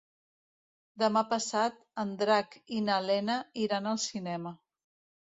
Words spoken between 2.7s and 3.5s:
i na Lena